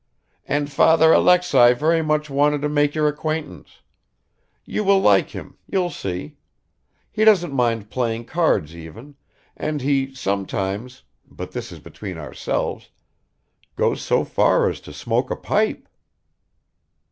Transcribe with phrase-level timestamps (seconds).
[0.47, 3.81] "And Father Alexei very much wanted to make your acquaintance.
[4.65, 6.37] You will like him, you'll see.
[7.11, 9.13] He doesn't mind playing cards even,
[9.55, 12.89] and he sometimes but this is between ourselves
[13.75, 15.87] goes so far as to smoke a pipe."